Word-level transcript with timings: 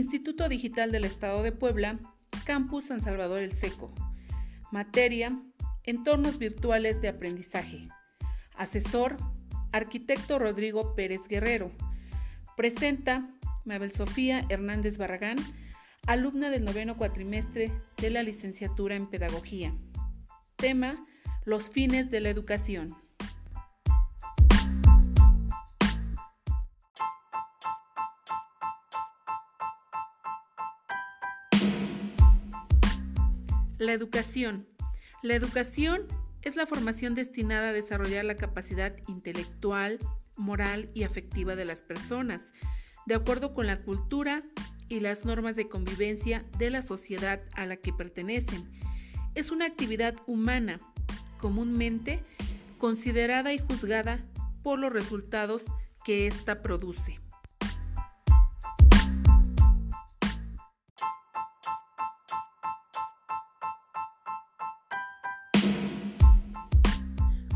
Instituto 0.00 0.48
Digital 0.48 0.92
del 0.92 1.04
Estado 1.04 1.42
de 1.42 1.52
Puebla, 1.52 1.98
Campus 2.46 2.86
San 2.86 3.02
Salvador 3.02 3.40
el 3.40 3.52
Seco. 3.52 3.92
Materia, 4.72 5.38
Entornos 5.84 6.38
Virtuales 6.38 7.02
de 7.02 7.08
Aprendizaje. 7.08 7.86
Asesor, 8.56 9.18
Arquitecto 9.72 10.38
Rodrigo 10.38 10.94
Pérez 10.94 11.20
Guerrero. 11.28 11.70
Presenta 12.56 13.28
Mabel 13.66 13.92
Sofía 13.92 14.46
Hernández 14.48 14.96
Barragán, 14.96 15.36
alumna 16.06 16.48
del 16.48 16.64
noveno 16.64 16.96
cuatrimestre 16.96 17.70
de 17.98 18.08
la 18.08 18.22
licenciatura 18.22 18.96
en 18.96 19.06
Pedagogía. 19.06 19.74
Tema, 20.56 21.06
Los 21.44 21.68
fines 21.68 22.10
de 22.10 22.20
la 22.20 22.30
educación. 22.30 22.96
La 33.80 33.94
educación. 33.94 34.66
La 35.22 35.34
educación 35.34 36.02
es 36.42 36.54
la 36.54 36.66
formación 36.66 37.14
destinada 37.14 37.70
a 37.70 37.72
desarrollar 37.72 38.26
la 38.26 38.36
capacidad 38.36 38.94
intelectual, 39.08 39.98
moral 40.36 40.90
y 40.92 41.04
afectiva 41.04 41.56
de 41.56 41.64
las 41.64 41.80
personas, 41.80 42.42
de 43.06 43.14
acuerdo 43.14 43.54
con 43.54 43.66
la 43.66 43.78
cultura 43.78 44.42
y 44.90 45.00
las 45.00 45.24
normas 45.24 45.56
de 45.56 45.70
convivencia 45.70 46.44
de 46.58 46.68
la 46.68 46.82
sociedad 46.82 47.40
a 47.54 47.64
la 47.64 47.76
que 47.76 47.94
pertenecen. 47.94 48.70
Es 49.34 49.50
una 49.50 49.64
actividad 49.64 50.14
humana, 50.26 50.78
comúnmente 51.38 52.22
considerada 52.76 53.54
y 53.54 53.60
juzgada 53.60 54.20
por 54.62 54.78
los 54.78 54.92
resultados 54.92 55.62
que 56.04 56.26
ésta 56.26 56.60
produce. 56.60 57.18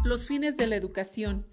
Los 0.04 0.26
fines 0.26 0.58
de 0.58 0.66
la 0.66 0.76
educación. 0.76 1.46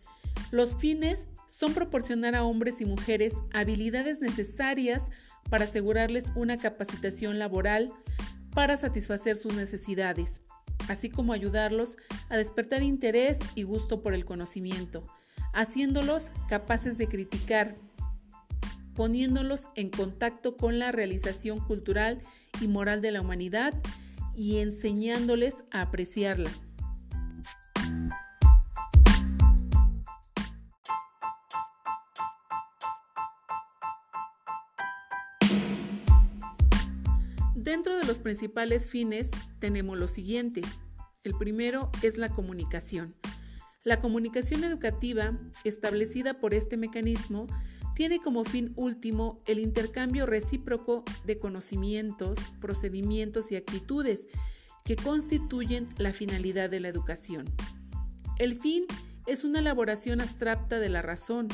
Los 0.51 0.75
fines 0.75 1.25
son 1.47 1.73
proporcionar 1.73 2.35
a 2.35 2.43
hombres 2.43 2.81
y 2.81 2.85
mujeres 2.85 3.33
habilidades 3.53 4.19
necesarias 4.19 5.03
para 5.49 5.63
asegurarles 5.63 6.25
una 6.35 6.57
capacitación 6.57 7.39
laboral 7.39 7.93
para 8.53 8.75
satisfacer 8.75 9.37
sus 9.37 9.53
necesidades, 9.53 10.41
así 10.89 11.09
como 11.09 11.31
ayudarlos 11.31 11.95
a 12.27 12.35
despertar 12.35 12.83
interés 12.83 13.39
y 13.55 13.63
gusto 13.63 14.01
por 14.01 14.13
el 14.13 14.25
conocimiento, 14.25 15.07
haciéndolos 15.53 16.31
capaces 16.49 16.97
de 16.97 17.07
criticar, 17.07 17.77
poniéndolos 18.95 19.63
en 19.75 19.89
contacto 19.89 20.57
con 20.57 20.77
la 20.77 20.91
realización 20.91 21.59
cultural 21.59 22.19
y 22.59 22.67
moral 22.67 23.01
de 23.01 23.11
la 23.11 23.21
humanidad 23.21 23.73
y 24.35 24.57
enseñándoles 24.57 25.55
a 25.71 25.81
apreciarla. 25.81 26.51
Dentro 37.63 37.95
de 37.95 38.05
los 38.05 38.17
principales 38.17 38.89
fines 38.89 39.29
tenemos 39.59 39.95
lo 39.95 40.07
siguiente. 40.07 40.61
El 41.23 41.37
primero 41.37 41.91
es 42.01 42.17
la 42.17 42.29
comunicación. 42.29 43.13
La 43.83 43.99
comunicación 43.99 44.63
educativa, 44.63 45.37
establecida 45.63 46.39
por 46.39 46.55
este 46.55 46.75
mecanismo, 46.75 47.45
tiene 47.93 48.17
como 48.17 48.45
fin 48.45 48.73
último 48.77 49.43
el 49.45 49.59
intercambio 49.59 50.25
recíproco 50.25 51.03
de 51.23 51.37
conocimientos, 51.37 52.39
procedimientos 52.59 53.51
y 53.51 53.57
actitudes 53.57 54.25
que 54.83 54.95
constituyen 54.95 55.87
la 55.97 56.13
finalidad 56.13 56.67
de 56.67 56.79
la 56.79 56.87
educación. 56.87 57.45
El 58.39 58.59
fin 58.59 58.85
es 59.27 59.43
una 59.43 59.59
elaboración 59.59 60.19
abstracta 60.19 60.79
de 60.79 60.89
la 60.89 61.03
razón, 61.03 61.47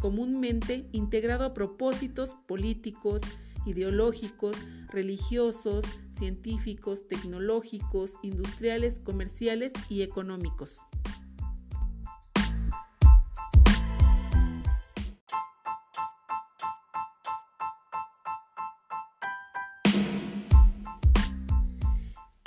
comúnmente 0.00 0.88
integrado 0.92 1.44
a 1.46 1.52
propósitos 1.52 2.36
políticos, 2.46 3.22
ideológicos, 3.66 4.56
religiosos, 4.88 5.84
científicos, 6.16 7.08
tecnológicos, 7.08 8.12
industriales, 8.22 9.00
comerciales 9.00 9.72
y 9.88 10.02
económicos. 10.02 10.76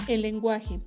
El 0.08 0.22
lenguaje. 0.22 0.82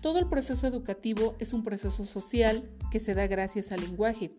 Todo 0.00 0.20
el 0.20 0.28
proceso 0.28 0.66
educativo 0.66 1.34
es 1.40 1.52
un 1.52 1.64
proceso 1.64 2.04
social 2.04 2.70
que 2.92 3.00
se 3.00 3.14
da 3.14 3.26
gracias 3.26 3.72
al 3.72 3.80
lenguaje. 3.80 4.38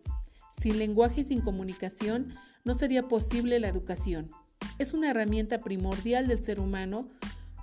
Sin 0.60 0.78
lenguaje 0.78 1.22
y 1.22 1.24
sin 1.24 1.42
comunicación 1.42 2.34
no 2.64 2.74
sería 2.74 3.06
posible 3.08 3.60
la 3.60 3.68
educación 3.68 4.30
es 4.78 4.92
una 4.92 5.10
herramienta 5.10 5.60
primordial 5.60 6.26
del 6.26 6.42
ser 6.42 6.60
humano 6.60 7.06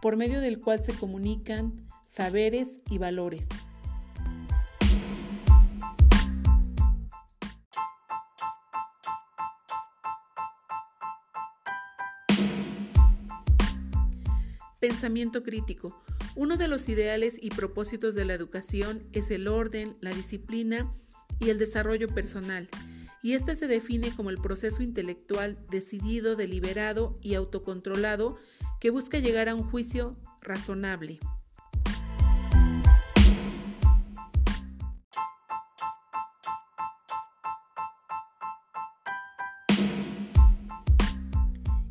por 0.02 0.16
medio 0.16 0.42
del 0.42 0.60
cual 0.60 0.84
se 0.84 0.94
comunican 0.94 1.88
saberes 2.06 2.70
y 2.90 2.98
valores. 2.98 3.48
Pensamiento 14.80 15.44
crítico. 15.44 16.02
Uno 16.36 16.58
de 16.58 16.68
los 16.68 16.90
ideales 16.90 17.36
y 17.40 17.50
propósitos 17.50 18.16
de 18.16 18.26
la 18.26 18.34
educación 18.34 19.04
es 19.12 19.30
el 19.30 19.48
orden, 19.48 19.96
la 20.02 20.12
disciplina 20.12 20.92
y 21.40 21.50
el 21.50 21.60
desarrollo 21.60 22.08
personal 22.08 22.68
y 23.22 23.34
este 23.34 23.56
se 23.56 23.68
define 23.68 24.16
como 24.16 24.30
el 24.30 24.38
proceso 24.38 24.82
intelectual 24.82 25.58
decidido, 25.70 26.36
deliberado 26.36 27.16
y 27.22 27.36
autocontrolado 27.36 28.38
que 28.80 28.90
busca 28.90 29.20
llegar 29.20 29.48
a 29.48 29.56
un 29.56 29.64
juicio 29.64 30.18
razonable. 30.42 31.20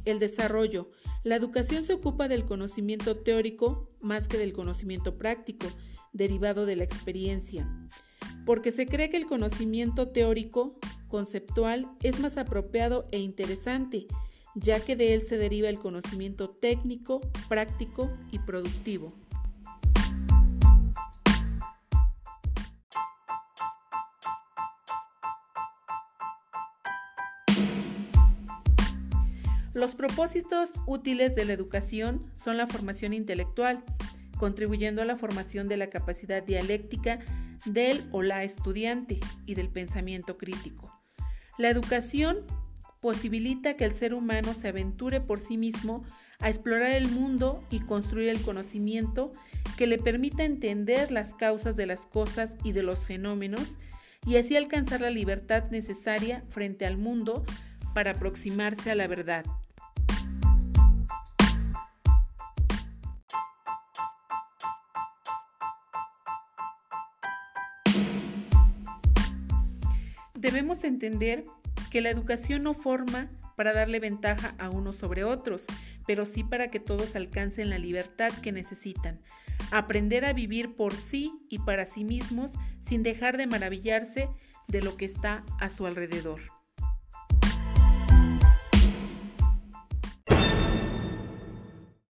El 0.05 0.19
desarrollo. 0.19 0.91
La 1.23 1.37
educación 1.37 1.85
se 1.85 1.93
ocupa 1.93 2.27
del 2.27 2.45
conocimiento 2.47 3.19
teórico 3.19 3.91
más 4.01 4.27
que 4.27 4.39
del 4.39 4.53
conocimiento 4.53 5.19
práctico, 5.19 5.69
derivado 6.13 6.67
de 6.67 6.75
la 6.75 6.85
experiencia, 6.85 7.71
porque 8.45 8.73
se 8.73 8.87
cree 8.87 9.11
que 9.11 9.19
el 9.19 9.27
conocimiento 9.27 10.09
teórico 10.09 10.81
conceptual 11.11 11.87
es 12.03 12.19
más 12.21 12.39
apropiado 12.39 13.05
e 13.11 13.19
interesante, 13.19 14.07
ya 14.55 14.81
que 14.81 14.97
de 14.97 15.13
él 15.13 15.23
se 15.23 15.37
deriva 15.37 15.69
el 15.69 15.79
conocimiento 15.79 16.49
técnico, 16.49 17.21
práctico 17.49 18.11
y 18.31 18.39
productivo. 18.39 19.13
Los 29.73 29.95
propósitos 29.95 30.71
útiles 30.87 31.35
de 31.35 31.45
la 31.45 31.53
educación 31.53 32.31
son 32.43 32.57
la 32.57 32.67
formación 32.67 33.13
intelectual, 33.13 33.85
contribuyendo 34.37 35.01
a 35.01 35.05
la 35.05 35.17
formación 35.17 35.69
de 35.69 35.77
la 35.77 35.91
capacidad 35.91 36.43
dialéctica 36.43 37.21
del 37.65 38.05
o 38.11 38.23
la 38.23 38.43
estudiante 38.43 39.21
y 39.47 39.55
del 39.55 39.69
pensamiento 39.69 40.37
crítico. 40.37 40.90
La 41.61 41.69
educación 41.69 42.39
posibilita 43.03 43.77
que 43.77 43.85
el 43.85 43.93
ser 43.93 44.15
humano 44.15 44.55
se 44.55 44.69
aventure 44.69 45.21
por 45.21 45.41
sí 45.41 45.59
mismo 45.59 46.05
a 46.39 46.49
explorar 46.49 46.93
el 46.93 47.11
mundo 47.11 47.63
y 47.69 47.81
construir 47.81 48.31
el 48.31 48.41
conocimiento 48.41 49.35
que 49.77 49.87
le 49.87 49.99
permita 49.99 50.43
entender 50.45 51.13
las 51.13 51.35
causas 51.35 51.77
de 51.77 51.85
las 51.85 52.01
cosas 52.07 52.55
y 52.65 52.73
de 52.73 52.83
los 52.83 53.05
fenómenos 53.05 53.75
y 54.27 54.37
así 54.37 54.57
alcanzar 54.57 55.03
la 55.03 55.11
libertad 55.11 55.71
necesaria 55.71 56.45
frente 56.49 56.87
al 56.87 56.97
mundo 56.97 57.45
para 57.93 58.13
aproximarse 58.13 58.91
a 58.91 58.95
la 58.95 59.07
verdad. 59.07 59.45
Debemos 70.41 70.85
entender 70.85 71.45
que 71.91 72.01
la 72.01 72.09
educación 72.09 72.63
no 72.63 72.73
forma 72.73 73.29
para 73.57 73.75
darle 73.75 74.01
ventaja 74.01 74.55
a 74.59 74.71
unos 74.71 74.97
sobre 74.97 75.23
otros, 75.23 75.65
pero 76.07 76.25
sí 76.25 76.45
para 76.45 76.69
que 76.69 76.81
todos 76.81 77.15
alcancen 77.15 77.69
la 77.69 77.77
libertad 77.77 78.33
que 78.41 78.51
necesitan. 78.51 79.21
Aprender 79.71 80.25
a 80.25 80.33
vivir 80.33 80.75
por 80.75 80.95
sí 80.95 81.31
y 81.51 81.59
para 81.59 81.85
sí 81.85 82.05
mismos 82.05 82.53
sin 82.89 83.03
dejar 83.03 83.37
de 83.37 83.49
maravillarse 83.49 84.31
de 84.67 84.81
lo 84.81 84.97
que 84.97 85.05
está 85.05 85.45
a 85.61 85.69
su 85.69 85.85
alrededor. 85.85 86.60